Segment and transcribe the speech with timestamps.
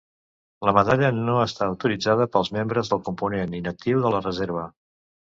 [0.67, 4.65] La medalla no està autoritzada pels membres del component inactiu de la reserva.